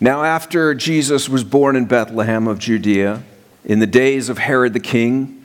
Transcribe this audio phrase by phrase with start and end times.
[0.00, 3.22] Now, after Jesus was born in Bethlehem of Judea,
[3.64, 5.44] in the days of Herod the king,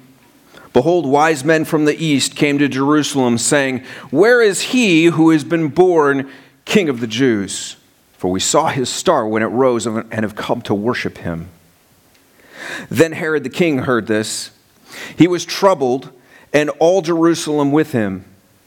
[0.74, 5.44] behold, wise men from the east came to Jerusalem, saying, Where is he who has
[5.44, 6.30] been born
[6.66, 7.78] king of the Jews?
[8.14, 11.50] For we saw his star when it rose and have come to worship him.
[12.90, 14.52] Then Herod the king heard this.
[15.16, 16.12] He was troubled,
[16.52, 18.26] and all Jerusalem with him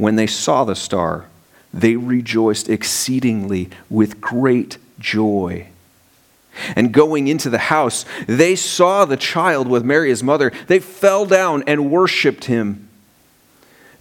[0.00, 1.26] When they saw the star,
[1.74, 5.66] they rejoiced exceedingly with great joy.
[6.74, 10.52] And going into the house, they saw the child with Mary, his mother.
[10.68, 12.88] They fell down and worshiped him.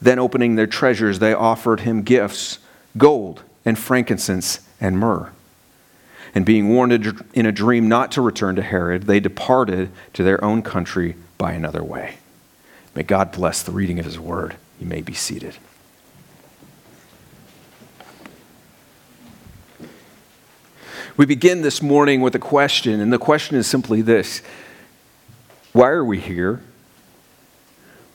[0.01, 2.59] Then, opening their treasures, they offered him gifts
[2.97, 5.33] gold and frankincense and myrrh.
[6.33, 6.93] And being warned
[7.33, 11.51] in a dream not to return to Herod, they departed to their own country by
[11.51, 12.19] another way.
[12.95, 14.55] May God bless the reading of his word.
[14.79, 15.57] You may be seated.
[21.19, 24.41] We begin this morning with a question, and the question is simply this
[25.73, 26.61] Why are we here?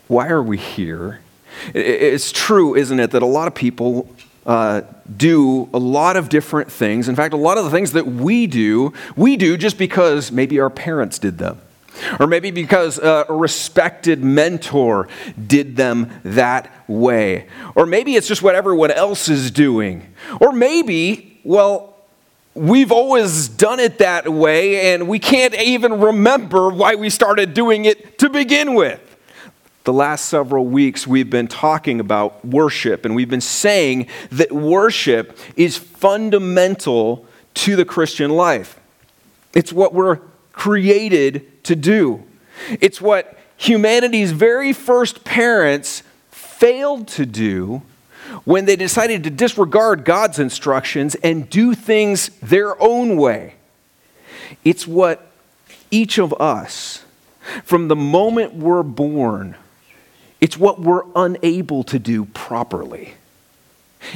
[0.08, 1.20] Why are we here?
[1.74, 4.08] It's true, isn't it, that a lot of people
[4.46, 4.80] uh,
[5.14, 7.06] do a lot of different things.
[7.06, 10.58] In fact, a lot of the things that we do, we do just because maybe
[10.58, 11.60] our parents did them.
[12.18, 15.08] Or maybe because uh, a respected mentor
[15.46, 17.48] did them that way.
[17.74, 20.06] Or maybe it's just what everyone else is doing.
[20.40, 21.93] Or maybe, well,
[22.54, 27.84] we've always done it that way, and we can't even remember why we started doing
[27.84, 29.00] it to begin with.
[29.84, 35.36] The last several weeks, we've been talking about worship, and we've been saying that worship
[35.56, 38.80] is fundamental to the Christian life.
[39.52, 40.20] It's what we're
[40.52, 42.22] created to do,
[42.80, 47.82] it's what humanity's very first parents failed to do
[48.44, 53.54] when they decided to disregard God's instructions and do things their own way.
[54.64, 55.30] It's what
[55.90, 57.04] each of us,
[57.64, 59.56] from the moment we're born,
[60.40, 63.14] it's what we're unable to do properly.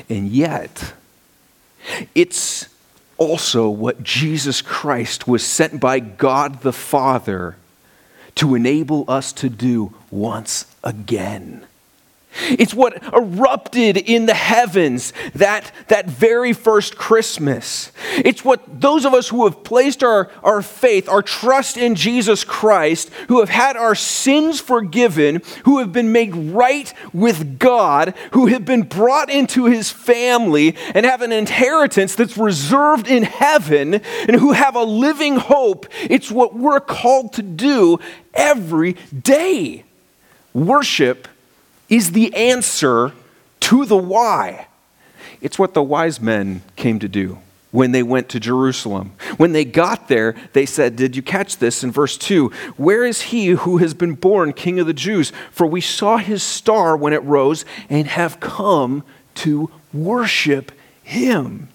[0.08, 0.92] And yet,
[2.14, 2.68] it's
[3.16, 7.56] also what Jesus Christ was sent by God the Father
[8.36, 11.66] to enable us to do once again.
[12.50, 17.92] It's what erupted in the heavens that, that very first Christmas.
[18.16, 22.44] It's what those of us who have placed our, our faith, our trust in Jesus
[22.44, 28.46] Christ, who have had our sins forgiven, who have been made right with God, who
[28.46, 34.36] have been brought into his family and have an inheritance that's reserved in heaven, and
[34.36, 35.86] who have a living hope.
[36.08, 37.98] It's what we're called to do
[38.34, 39.84] every day.
[40.54, 41.28] Worship
[41.88, 43.12] is the answer
[43.60, 44.66] to the why.
[45.40, 47.38] It's what the wise men came to do
[47.70, 49.12] when they went to Jerusalem.
[49.36, 52.48] When they got there, they said, Did you catch this in verse 2?
[52.76, 55.32] Where is he who has been born king of the Jews?
[55.50, 59.04] For we saw his star when it rose and have come
[59.36, 60.72] to worship
[61.02, 61.68] him.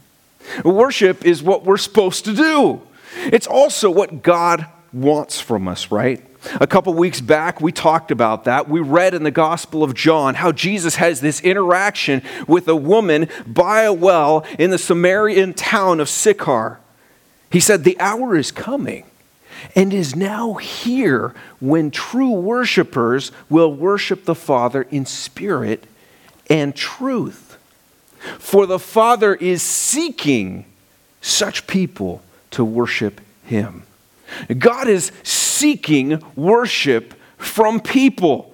[0.64, 2.82] Worship is what we're supposed to do.
[3.16, 6.24] It's also what God wants from us, right?
[6.60, 8.68] A couple weeks back, we talked about that.
[8.68, 13.30] We read in the Gospel of John how Jesus has this interaction with a woman
[13.48, 16.80] by a well in the Samaritan town of Sychar.
[17.50, 19.06] He said, The hour is coming
[19.76, 25.86] and is now here when true worshipers will worship the Father in spirit
[26.50, 27.58] and truth.
[28.40, 30.66] For the Father is seeking
[31.22, 33.84] such people to worship Him.
[34.58, 35.12] God is
[35.54, 38.54] seeking worship from people.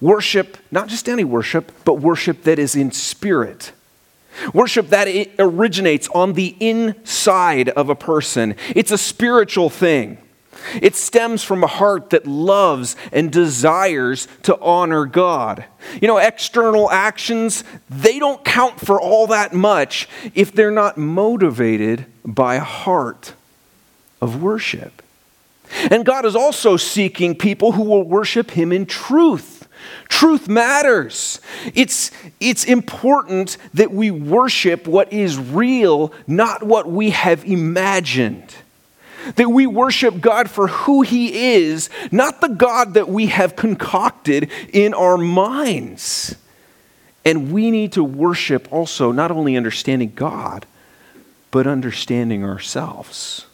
[0.00, 3.72] Worship, not just any worship, but worship that is in spirit.
[4.52, 5.08] Worship that
[5.38, 8.54] originates on the inside of a person.
[8.74, 10.18] It's a spiritual thing.
[10.80, 15.64] It stems from a heart that loves and desires to honor God.
[16.00, 22.04] You know, external actions, they don't count for all that much if they're not motivated
[22.24, 23.32] by a heart
[24.20, 25.02] of worship.
[25.90, 29.68] And God is also seeking people who will worship Him in truth.
[30.08, 31.40] Truth matters.
[31.74, 38.54] It's, it's important that we worship what is real, not what we have imagined.
[39.36, 44.50] That we worship God for who He is, not the God that we have concocted
[44.72, 46.34] in our minds.
[47.24, 50.66] And we need to worship also not only understanding God,
[51.50, 53.46] but understanding ourselves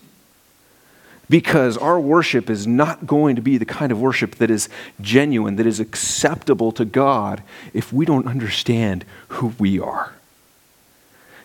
[1.29, 4.69] because our worship is not going to be the kind of worship that is
[5.01, 7.43] genuine, that is acceptable to God,
[7.73, 10.13] if we don't understand who we are.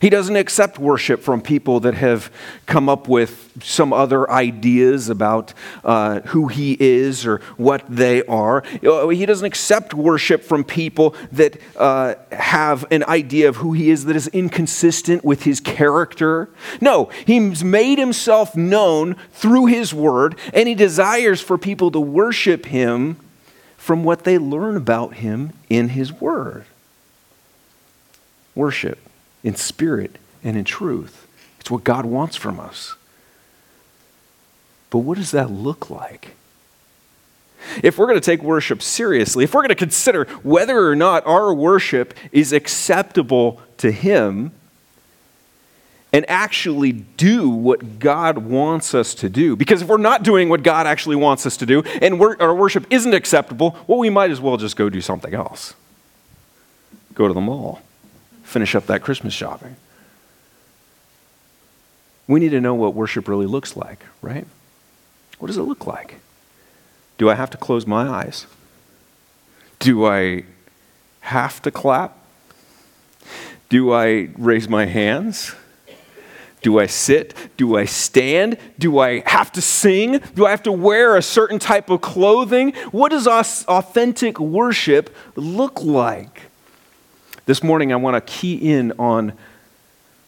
[0.01, 2.31] He doesn't accept worship from people that have
[2.65, 5.53] come up with some other ideas about
[5.83, 8.63] uh, who he is or what they are.
[8.81, 14.06] He doesn't accept worship from people that uh, have an idea of who he is
[14.06, 16.50] that is inconsistent with his character.
[16.81, 22.65] No, he's made himself known through his word, and he desires for people to worship
[22.65, 23.18] him
[23.77, 26.65] from what they learn about him in his word.
[28.56, 28.98] Worship
[29.43, 31.27] in spirit and in truth.
[31.59, 32.95] It's what God wants from us.
[34.89, 36.35] But what does that look like?
[37.83, 41.25] If we're going to take worship seriously, if we're going to consider whether or not
[41.27, 44.51] our worship is acceptable to Him,
[46.13, 49.55] and actually do what God wants us to do.
[49.55, 52.85] Because if we're not doing what God actually wants us to do and our worship
[52.89, 55.73] isn't acceptable, well, we might as well just go do something else.
[57.13, 57.81] Go to the mall
[58.51, 59.77] finish up that Christmas shopping.
[62.27, 64.45] We need to know what worship really looks like, right?
[65.39, 66.15] What does it look like?
[67.18, 68.45] Do I have to close my eyes?
[69.80, 70.44] Do I
[71.21, 72.18] have to clap?
[73.69, 75.56] Do I raise my hands?
[76.62, 77.33] Do I sit?
[77.57, 78.57] Do I stand?
[78.77, 80.19] Do I have to sing?
[80.36, 82.74] Do I have to wear a certain type of clothing?
[82.92, 86.50] What does authentic worship look like?
[87.45, 89.33] This morning, I want to key in on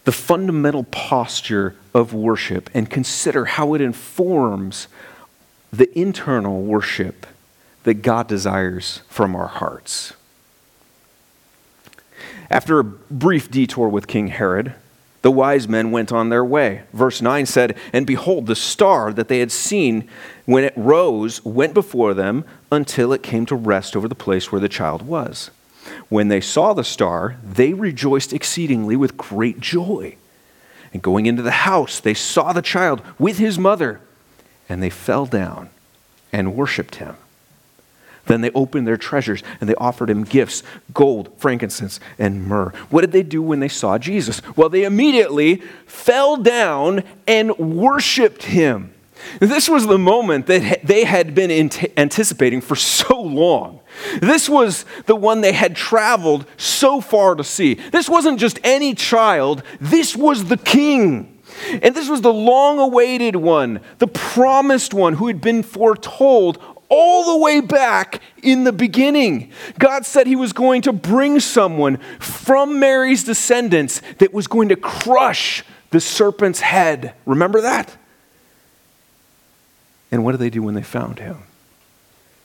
[0.03, 4.87] the fundamental posture of worship and consider how it informs
[5.71, 7.25] the internal worship
[7.83, 10.13] that God desires from our hearts.
[12.49, 14.73] After a brief detour with King Herod,
[15.21, 16.83] the wise men went on their way.
[16.93, 20.09] Verse 9 said, And behold, the star that they had seen
[20.45, 24.61] when it rose went before them until it came to rest over the place where
[24.61, 25.49] the child was.
[26.09, 30.15] When they saw the star, they rejoiced exceedingly with great joy.
[30.93, 33.99] And going into the house, they saw the child with his mother,
[34.69, 35.69] and they fell down
[36.31, 37.15] and worshiped him.
[38.25, 40.63] Then they opened their treasures and they offered him gifts
[40.93, 42.71] gold, frankincense, and myrrh.
[42.89, 44.41] What did they do when they saw Jesus?
[44.55, 48.92] Well, they immediately fell down and worshiped him.
[49.39, 51.51] This was the moment that they had been
[51.97, 53.79] anticipating for so long.
[54.21, 57.75] This was the one they had traveled so far to see.
[57.75, 61.41] This wasn't just any child, this was the king.
[61.81, 66.57] And this was the long awaited one, the promised one who had been foretold
[66.89, 69.51] all the way back in the beginning.
[69.79, 74.75] God said he was going to bring someone from Mary's descendants that was going to
[74.75, 77.13] crush the serpent's head.
[77.25, 77.97] Remember that?
[80.13, 81.39] And what do they do when they found him?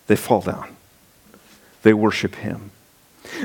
[0.09, 0.75] They fall down
[1.83, 2.71] they worship him.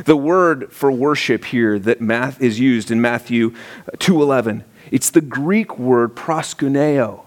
[0.06, 3.53] The word for worship here that math is used in Matthew
[4.00, 7.22] 2:11, it's the Greek word proskuneo.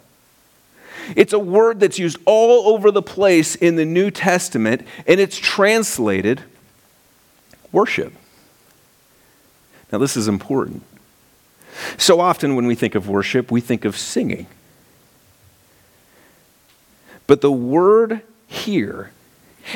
[1.14, 5.38] It's a word that's used all over the place in the New Testament and it's
[5.38, 6.42] translated
[7.72, 8.12] worship.
[9.92, 10.82] Now this is important.
[11.96, 14.48] So often when we think of worship, we think of singing.
[17.26, 19.10] But the word here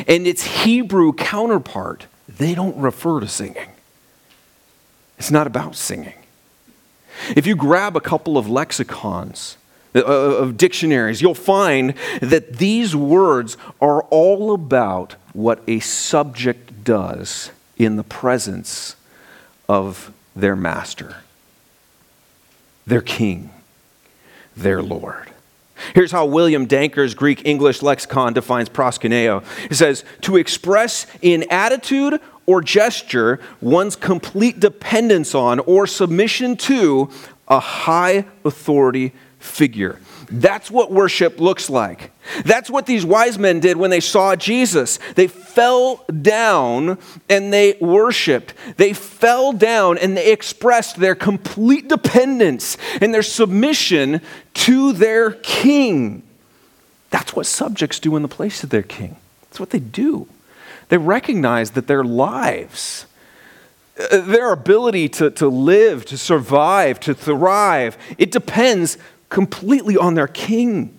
[0.07, 3.69] and its Hebrew counterpart, they don't refer to singing.
[5.19, 6.15] It's not about singing.
[7.37, 9.57] If you grab a couple of lexicons,
[9.93, 16.85] uh, uh, of dictionaries, you'll find that these words are all about what a subject
[16.85, 18.95] does in the presence
[19.69, 21.17] of their master,
[22.87, 23.51] their king,
[24.57, 25.30] their Lord.
[25.95, 29.45] Here's how William Danker's Greek English lexicon defines proskuneo.
[29.71, 37.11] It says, to express in attitude or gesture one's complete dependence on or submission to
[37.49, 39.99] a high authority figure.
[40.31, 42.13] That's what worship looks like.
[42.45, 45.01] That's what these wise men did when they saw Jesus.
[45.17, 48.55] They fell down and they worshiped.
[48.77, 54.21] They fell down and they expressed their complete dependence and their submission
[54.55, 56.23] to their king.
[57.11, 59.17] That's what subjects do in the place of their king.
[59.43, 60.29] That's what they do.
[60.91, 63.07] They recognize that their lives,
[63.99, 68.97] uh, their ability to, to live, to survive, to thrive, it depends
[69.31, 70.99] completely on their king.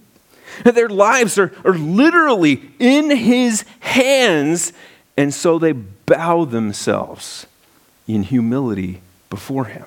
[0.63, 4.73] Their lives are, are literally in his hands,
[5.15, 7.45] and so they bow themselves
[8.07, 9.85] in humility before him.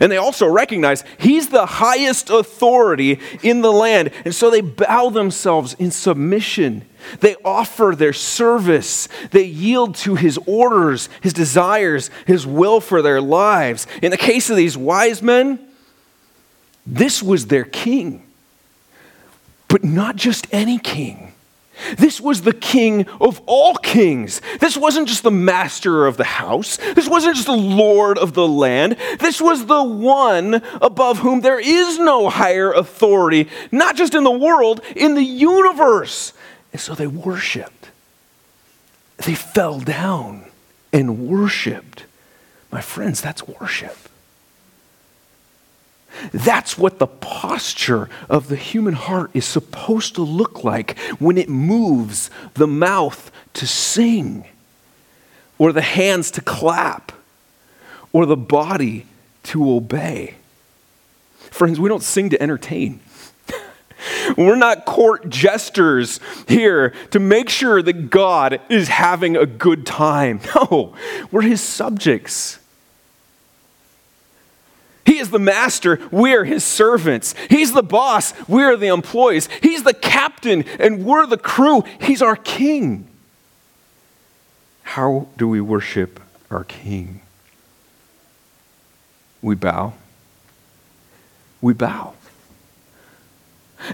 [0.00, 4.10] And they also recognize he's the highest authority in the land.
[4.26, 6.84] And so they bow themselves in submission.
[7.20, 9.08] They offer their service.
[9.30, 13.86] They yield to his orders, his desires, his will for their lives.
[14.02, 15.69] In the case of these wise men,
[16.90, 18.26] this was their king.
[19.68, 21.32] But not just any king.
[21.96, 24.42] This was the king of all kings.
[24.58, 26.76] This wasn't just the master of the house.
[26.76, 28.96] This wasn't just the lord of the land.
[29.18, 34.30] This was the one above whom there is no higher authority, not just in the
[34.30, 36.32] world, in the universe.
[36.72, 37.90] And so they worshiped.
[39.18, 40.46] They fell down
[40.92, 42.04] and worshiped.
[42.70, 43.96] My friends, that's worship.
[46.32, 51.48] That's what the posture of the human heart is supposed to look like when it
[51.48, 54.46] moves the mouth to sing,
[55.58, 57.12] or the hands to clap,
[58.12, 59.06] or the body
[59.44, 60.34] to obey.
[61.50, 63.00] Friends, we don't sing to entertain.
[64.36, 70.40] We're not court jesters here to make sure that God is having a good time.
[70.54, 70.94] No,
[71.30, 72.59] we're his subjects.
[75.20, 77.34] Is the master, we're his servants.
[77.50, 79.50] He's the boss, we're the employees.
[79.62, 81.84] He's the captain, and we're the crew.
[82.00, 83.06] He's our king.
[84.82, 87.20] How do we worship our king?
[89.42, 89.92] We bow.
[91.60, 92.14] We bow.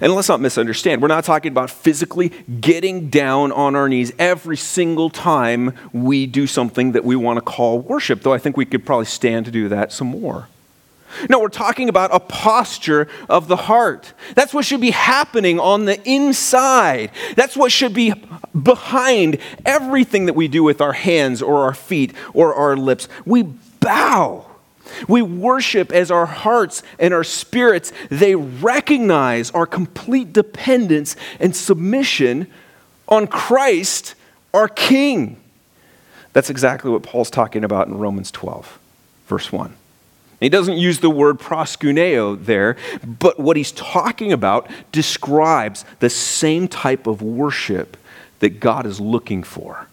[0.01, 1.03] And let's not misunderstand.
[1.03, 2.29] We're not talking about physically
[2.61, 7.41] getting down on our knees every single time we do something that we want to
[7.41, 10.47] call worship, though I think we could probably stand to do that some more.
[11.29, 14.13] No, we're talking about a posture of the heart.
[14.35, 17.11] That's what should be happening on the inside.
[17.37, 18.13] That's what should be
[18.61, 23.09] behind everything that we do with our hands or our feet or our lips.
[23.25, 24.47] We bow.
[25.09, 32.47] We worship as our hearts and our spirits, they recognize our complete dependence and submission
[33.09, 34.15] on Christ,
[34.55, 35.39] our King.
[36.33, 38.79] That's exactly what Paul's talking about in Romans 12,
[39.27, 39.75] verse 1.
[40.41, 46.69] He doesn't use the word proskuneo there, but what he's talking about describes the same
[46.69, 47.97] type of worship
[48.41, 49.89] that God is looking for.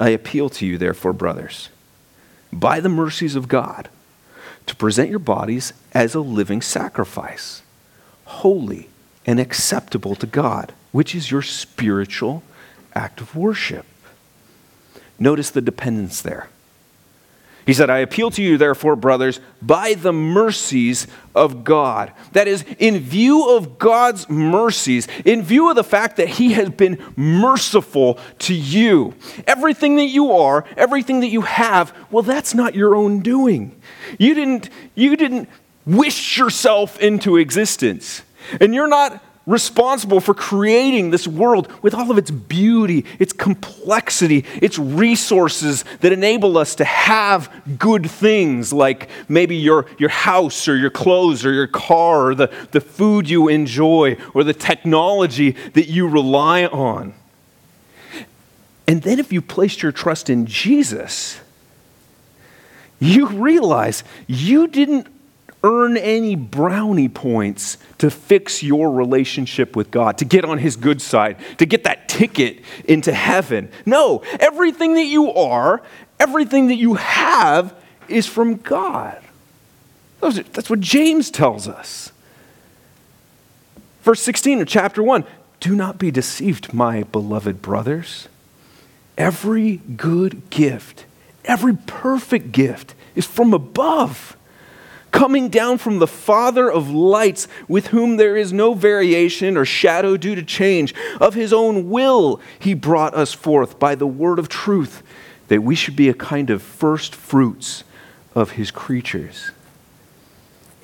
[0.00, 1.68] I appeal to you, therefore, brothers,
[2.52, 3.88] by the mercies of God,
[4.66, 7.62] to present your bodies as a living sacrifice,
[8.24, 8.88] holy
[9.24, 12.42] and acceptable to God, which is your spiritual
[12.94, 13.86] act of worship.
[15.18, 16.48] Notice the dependence there.
[17.64, 22.12] He said, I appeal to you, therefore, brothers, by the mercies of God.
[22.32, 26.70] That is, in view of God's mercies, in view of the fact that He has
[26.70, 29.14] been merciful to you.
[29.46, 33.80] Everything that you are, everything that you have, well, that's not your own doing.
[34.18, 35.48] You didn't, you didn't
[35.86, 38.22] wish yourself into existence.
[38.60, 44.44] And you're not responsible for creating this world with all of its beauty, its complexity,
[44.60, 50.76] its resources that enable us to have good things like maybe your, your house or
[50.76, 55.88] your clothes or your car or the, the food you enjoy or the technology that
[55.88, 57.14] you rely on.
[58.86, 61.40] And then if you placed your trust in Jesus,
[63.00, 65.08] you realize you didn't
[65.64, 71.00] earn any brownie points to fix your relationship with God, to get on His good
[71.00, 73.70] side, to get that ticket into heaven.
[73.86, 75.82] No, everything that you are,
[76.18, 77.74] everything that you have
[78.08, 79.22] is from God.
[80.20, 82.12] That's what James tells us.
[84.02, 85.24] Verse 16 of chapter 1
[85.60, 88.28] Do not be deceived, my beloved brothers.
[89.18, 91.04] Every good gift,
[91.44, 94.36] every perfect gift is from above
[95.12, 100.16] coming down from the Father of lights, with whom there is no variation or shadow
[100.16, 100.92] due to change.
[101.20, 105.02] Of his own will, he brought us forth by the word of truth,
[105.48, 107.84] that we should be a kind of first fruits
[108.34, 109.52] of his creatures.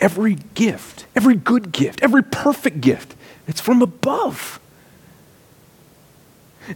[0.00, 3.14] every gift, every good gift, every perfect gift,
[3.46, 4.60] it's from above.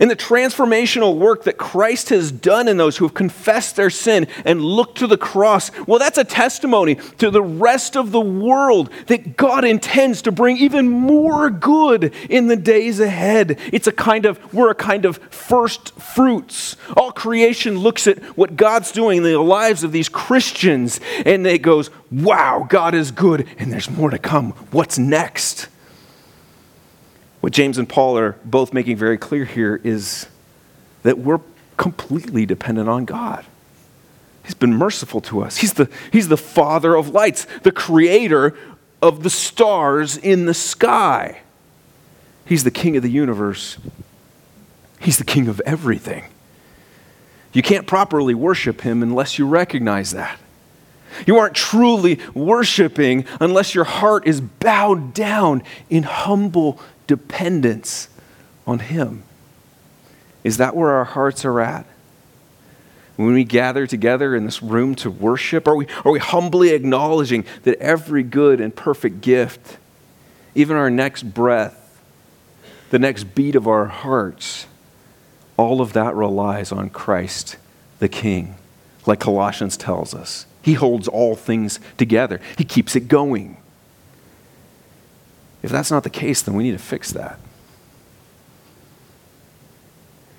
[0.00, 4.26] And the transformational work that Christ has done in those who have confessed their sin
[4.44, 8.90] and looked to the cross, well, that's a testimony to the rest of the world
[9.06, 13.58] that God intends to bring even more good in the days ahead.
[13.72, 16.76] It's a kind of, we're a kind of first fruits.
[16.96, 21.62] All creation looks at what God's doing in the lives of these Christians and it
[21.62, 24.52] goes, wow, God is good and there's more to come.
[24.70, 25.68] What's next?
[27.42, 30.28] What James and Paul are both making very clear here is
[31.02, 31.40] that we're
[31.76, 33.44] completely dependent on God.
[34.44, 35.56] He's been merciful to us.
[35.56, 38.54] He's the, he's the Father of lights, the creator
[39.02, 41.40] of the stars in the sky.
[42.46, 43.76] He's the King of the universe.
[45.00, 46.22] He's the King of everything.
[47.52, 50.38] You can't properly worship Him unless you recognize that.
[51.26, 58.08] You aren't truly worshiping unless your heart is bowed down in humble dependence
[58.66, 59.24] on Him.
[60.44, 61.86] Is that where our hearts are at?
[63.16, 67.44] When we gather together in this room to worship, are we, are we humbly acknowledging
[67.62, 69.76] that every good and perfect gift,
[70.54, 72.00] even our next breath,
[72.90, 74.66] the next beat of our hearts,
[75.56, 77.56] all of that relies on Christ
[77.98, 78.56] the King,
[79.06, 80.46] like Colossians tells us.
[80.62, 83.58] He holds all things together, He keeps it going.
[85.62, 87.38] If that's not the case, then we need to fix that.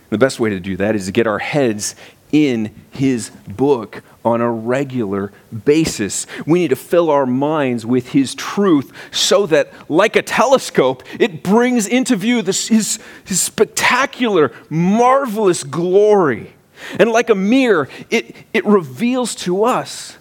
[0.10, 1.96] The best way to do that is to get our heads
[2.32, 5.32] in his book on a regular
[5.66, 6.28] basis.
[6.46, 11.44] We need to fill our minds with his truth so that, like a telescope, it
[11.44, 16.54] brings into view this, his, his spectacular, marvelous glory.
[17.00, 20.18] And like a mirror, it, it reveals to us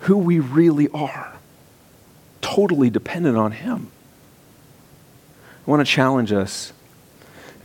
[0.00, 1.34] who we really are,
[2.40, 3.91] totally dependent on him.
[5.66, 6.72] I want to challenge us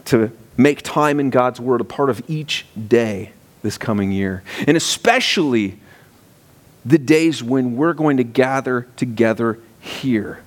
[0.05, 3.31] to make time in God's Word a part of each day
[3.63, 5.79] this coming year, and especially
[6.85, 10.43] the days when we're going to gather together here.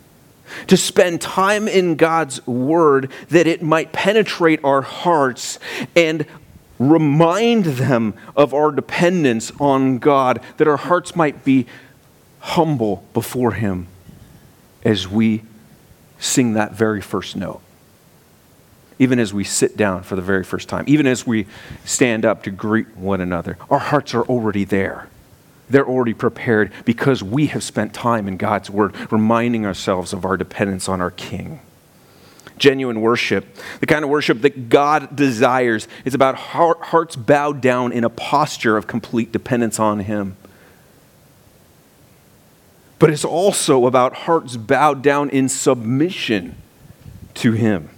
[0.69, 5.59] To spend time in God's Word that it might penetrate our hearts
[5.97, 6.27] and
[6.79, 11.67] remind them of our dependence on God, that our hearts might be
[12.39, 13.89] humble before Him
[14.85, 15.43] as we
[16.21, 17.61] sing that very first note.
[18.99, 21.47] Even as we sit down for the very first time, even as we
[21.85, 25.09] stand up to greet one another, our hearts are already there.
[25.71, 30.37] They're already prepared because we have spent time in God's Word, reminding ourselves of our
[30.37, 31.61] dependence on our King.
[32.59, 38.05] Genuine worship, the kind of worship that God desires, is about hearts bowed down in
[38.05, 40.37] a posture of complete dependence on Him
[43.01, 46.55] but it's also about hearts bowed down in submission
[47.35, 47.89] to Him.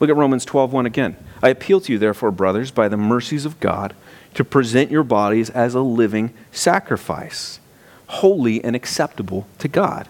[0.00, 1.16] Look at Romans 12:1 again.
[1.42, 3.94] I appeal to you, therefore, brothers, by the mercies of God,
[4.34, 7.60] to present your bodies as a living sacrifice,
[8.06, 10.08] holy and acceptable to God,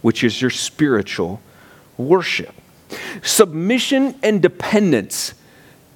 [0.00, 1.40] which is your spiritual
[1.96, 2.54] worship.
[3.22, 5.34] Submission and dependence,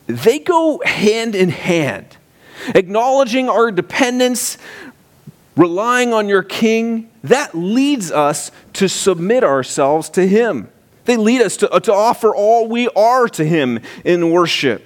[0.07, 2.18] they go hand in hand.
[2.75, 4.59] Acknowledging our dependence
[5.57, 10.69] relying on your king, that leads us to submit ourselves to him.
[11.05, 14.85] They lead us to, uh, to offer all we are to him in worship.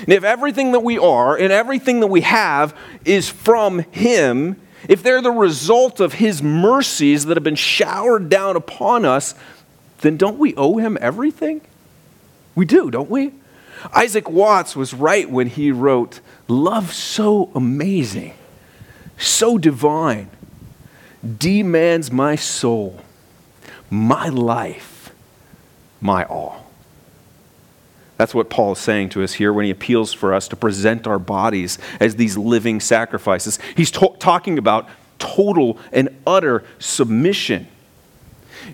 [0.00, 4.56] And if everything that we are and everything that we have is from him,
[4.88, 9.34] if they're the result of his mercies that have been showered down upon us,
[10.00, 11.60] then don't we owe him everything?
[12.54, 13.32] We do, don't we?
[13.94, 18.34] Isaac Watts was right when he wrote, Love so amazing
[19.20, 20.30] so divine,
[21.38, 23.00] demands my soul,
[23.90, 25.12] my life,
[26.00, 26.66] my all.
[28.16, 31.06] That's what Paul is saying to us here when he appeals for us to present
[31.06, 33.58] our bodies as these living sacrifices.
[33.76, 37.66] He's to- talking about total and utter submission.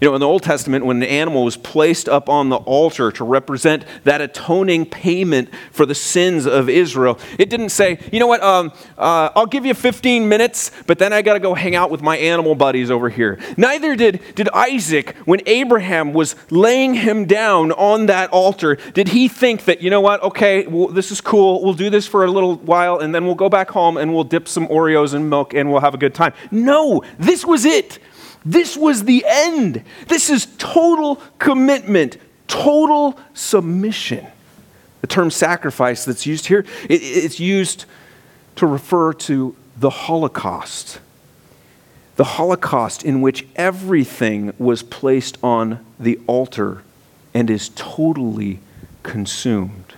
[0.00, 3.10] You know, in the Old Testament, when an animal was placed up on the altar
[3.12, 8.26] to represent that atoning payment for the sins of Israel, it didn't say, you know
[8.26, 11.74] what, um, uh, I'll give you 15 minutes, but then I got to go hang
[11.74, 13.38] out with my animal buddies over here.
[13.56, 19.28] Neither did, did Isaac, when Abraham was laying him down on that altar, did he
[19.28, 22.30] think that, you know what, okay, well, this is cool, we'll do this for a
[22.30, 25.54] little while, and then we'll go back home and we'll dip some Oreos in milk
[25.54, 26.32] and we'll have a good time.
[26.50, 27.98] No, this was it.
[28.48, 29.82] This was the end.
[30.06, 34.24] This is total commitment, total submission.
[35.00, 37.86] The term sacrifice that's used here, it's used
[38.54, 41.00] to refer to the Holocaust.
[42.16, 46.82] the Holocaust in which everything was placed on the altar
[47.32, 48.58] and is totally
[49.02, 49.94] consumed.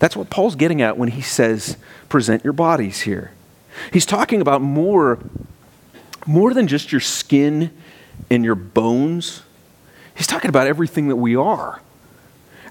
[0.00, 1.76] That's what Paul's getting at when he says,
[2.08, 3.30] present your bodies here.
[3.92, 5.18] He's talking about more,
[6.26, 7.70] more than just your skin
[8.30, 9.42] and your bones.
[10.14, 11.80] He's talking about everything that we are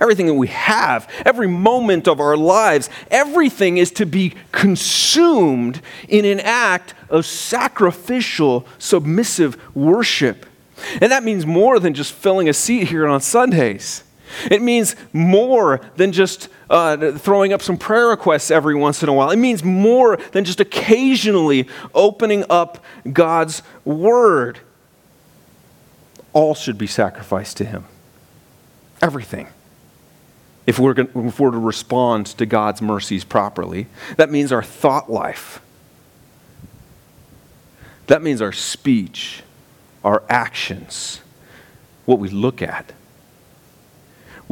[0.04, 6.26] everything that we have, every moment of our lives, everything is to be consumed in
[6.26, 10.46] an act of sacrificial, submissive worship.
[11.00, 14.04] And that means more than just filling a seat here on Sundays.
[14.50, 19.13] It means more than just uh, throwing up some prayer requests every once in a
[19.13, 19.30] while.
[19.30, 24.60] It means more than just occasionally opening up God's Word.
[26.34, 27.86] All should be sacrificed to Him.
[29.02, 29.48] Everything
[30.65, 33.88] if we're, going, if we're to respond to God's mercies properly.
[34.17, 35.62] That means our thought life.
[38.08, 39.43] That means our speech,
[40.04, 41.22] our actions,
[42.06, 42.93] what we look at,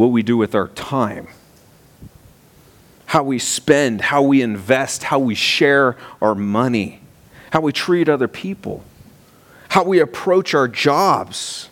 [0.01, 1.27] what we do with our time,
[3.05, 6.99] how we spend, how we invest, how we share our money,
[7.51, 8.83] how we treat other people,
[9.69, 11.69] how we approach our jobs,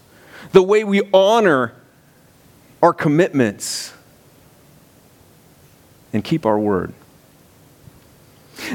[0.52, 1.74] the way we honor
[2.84, 3.94] our commitments
[6.13, 6.94] and keep our word.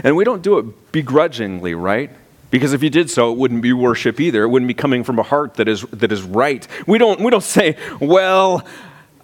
[0.02, 2.10] And we don't do it begrudgingly, right?
[2.50, 4.42] Because if you did so, it wouldn't be worship either.
[4.42, 6.66] It wouldn't be coming from a heart that is, that is right.
[6.88, 8.66] We don't, we don't say, well,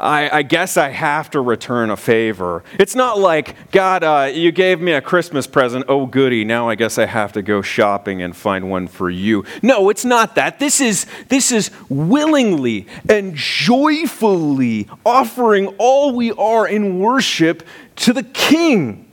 [0.00, 2.64] I, I, guess I have to return a favor.
[2.78, 5.84] It's not like, God, uh, you gave me a Christmas present.
[5.88, 6.44] Oh, goody.
[6.44, 9.44] Now I guess I have to go shopping and find one for you.
[9.62, 10.58] No, it's not that.
[10.58, 17.62] This is, this is willingly and joyfully offering all we are in worship
[17.96, 19.06] to the King.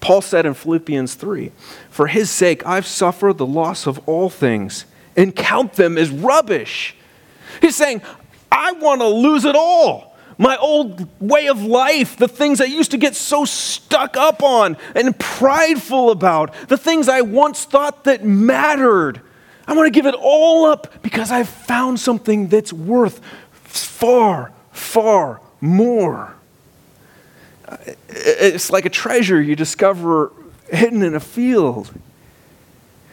[0.00, 1.52] Paul said in Philippians 3
[1.88, 4.86] For his sake, I've suffered the loss of all things
[5.16, 6.96] and count them as rubbish.
[7.60, 8.02] He's saying,
[8.50, 12.90] I want to lose it all my old way of life, the things I used
[12.90, 18.24] to get so stuck up on and prideful about, the things I once thought that
[18.24, 19.20] mattered.
[19.66, 23.20] I want to give it all up because I've found something that's worth
[23.64, 26.34] far, far more.
[28.08, 30.32] It's like a treasure you discover
[30.70, 31.90] hidden in a field.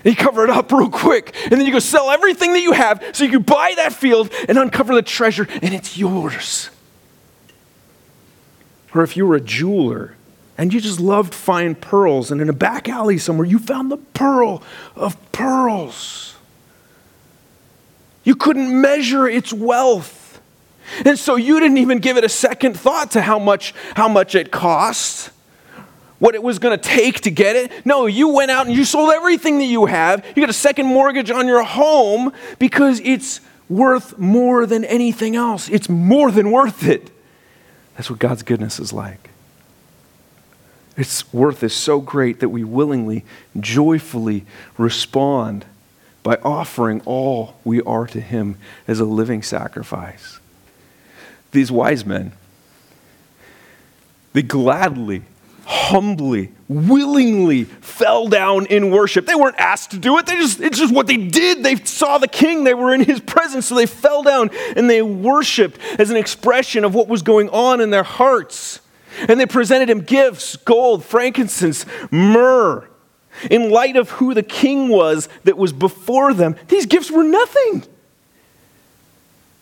[0.03, 3.03] you cover it up real quick, and then you go sell everything that you have
[3.13, 6.69] so you can buy that field and uncover the treasure, and it's yours.
[8.93, 10.15] Or if you were a jeweler
[10.58, 13.97] and you just loved fine pearls, and in a back alley somewhere you found the
[13.97, 14.62] pearl
[14.95, 16.36] of pearls.
[18.23, 20.41] You couldn't measure its wealth.
[21.06, 24.36] And so you didn't even give it a second thought to how much, how much
[24.36, 25.32] it cost,
[26.19, 27.86] what it was going to take to get it.
[27.86, 30.25] No, you went out and you sold everything that you have.
[30.36, 35.67] You got a second mortgage on your home because it's worth more than anything else.
[35.69, 37.10] It's more than worth it.
[37.95, 39.29] That's what God's goodness is like.
[40.95, 43.25] Its worth is so great that we willingly,
[43.60, 44.45] joyfully
[44.77, 45.65] respond
[46.21, 50.39] by offering all we are to Him as a living sacrifice.
[51.51, 52.32] These wise men,
[54.34, 55.23] they gladly
[55.65, 59.26] humbly, willingly fell down in worship.
[59.26, 60.26] They weren't asked to do it.
[60.26, 61.63] They just, it's just what they did.
[61.63, 62.63] They saw the king.
[62.63, 63.67] They were in his presence.
[63.67, 67.82] So they fell down and they worshiped as an expression of what was going on
[67.82, 68.82] in their hearts.
[69.28, 72.88] And they presented him gifts gold, frankincense, myrrh.
[73.49, 77.84] In light of who the king was that was before them, these gifts were nothing.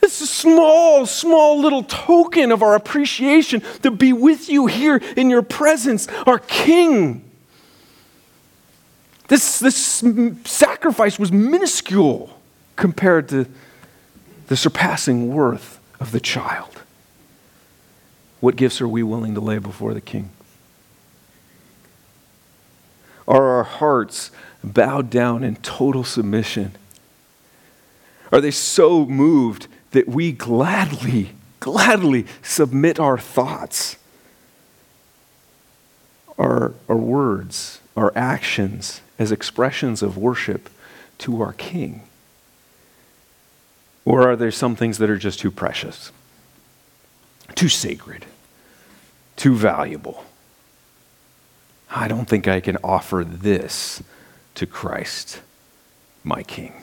[0.04, 5.30] It's a small, small little token of our appreciation to be with you here in
[5.30, 7.30] your presence, our King.
[9.28, 10.04] This, this
[10.46, 12.38] sacrifice was minuscule
[12.76, 13.48] compared to
[14.48, 16.82] the surpassing worth of the child.
[18.42, 20.32] What gifts are we willing to lay before the King?
[23.28, 24.32] Are our hearts
[24.64, 26.76] bowed down in total submission?
[28.32, 33.98] Are they so moved that we gladly, gladly submit our thoughts,
[36.38, 40.70] our, our words, our actions as expressions of worship
[41.20, 42.04] to our King?
[44.06, 46.12] Or are there some things that are just too precious,
[47.56, 48.26] too sacred,
[49.36, 50.26] too valuable?
[51.90, 54.02] I don't think I can offer this
[54.56, 55.42] to Christ,
[56.24, 56.74] my King.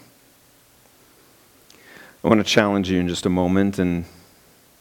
[2.25, 4.05] I want to challenge you in just a moment and,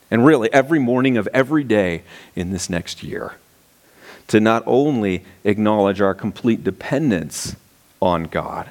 [0.09, 2.03] and really every morning of every day
[2.35, 3.35] in this next year
[4.27, 7.55] to not only acknowledge our complete dependence
[8.01, 8.69] on God,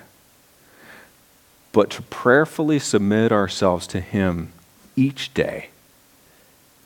[1.73, 4.53] but to prayerfully submit ourselves to Him
[4.97, 5.69] each day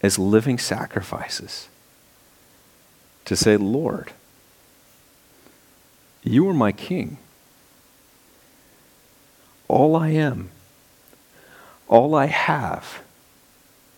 [0.02, 1.68] as living sacrifices.
[3.26, 4.12] To say, Lord,
[6.22, 7.18] you are my King.
[9.68, 10.50] All I am,
[11.90, 13.02] all I have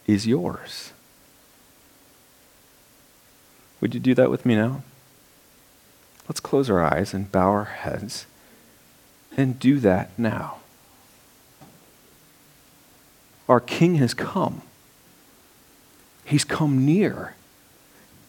[0.07, 0.93] is yours.
[3.81, 4.83] Would you do that with me now?
[6.27, 8.27] Let's close our eyes and bow our heads
[9.37, 10.57] and do that now.
[13.49, 14.63] Our King has come.
[16.25, 17.35] He's come near.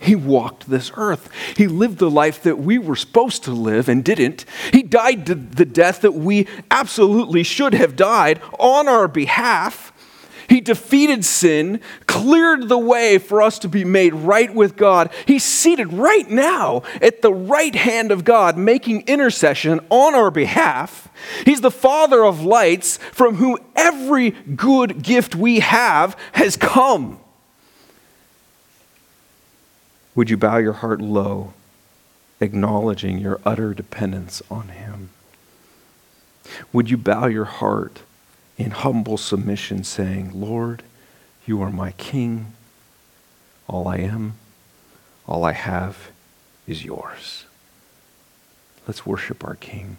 [0.04, 1.30] He walked this earth.
[1.56, 4.46] He lived the life that we were supposed to live and didn't.
[4.72, 9.92] He died the death that we absolutely should have died on our behalf.
[10.50, 15.10] He defeated sin, cleared the way for us to be made right with God.
[15.26, 21.08] He's seated right now at the right hand of God, making intercession on our behalf.
[21.46, 27.22] He's the Father of lights, from whom every good gift we have has come.
[30.16, 31.54] Would you bow your heart low,
[32.40, 35.10] acknowledging your utter dependence on Him?
[36.72, 38.02] Would you bow your heart?
[38.58, 40.84] in humble submission, saying, Lord,
[41.46, 42.54] you are my King.
[43.68, 44.34] All I am,
[45.28, 46.12] all I have
[46.68, 47.46] is yours.
[48.88, 49.98] Let's worship our King.